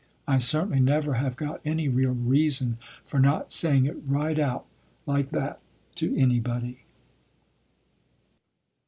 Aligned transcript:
I 0.27 0.39
certainly 0.39 0.79
never 0.79 1.13
have 1.13 1.35
got 1.35 1.61
any 1.63 1.87
real 1.87 2.13
reason 2.15 2.79
for 3.05 3.19
not 3.19 3.51
saying 3.51 3.85
it 3.85 3.97
right 4.07 4.39
out 4.39 4.65
like 5.05 5.29
that 5.29 5.59
to 5.93 6.17
anybody." 6.17 6.85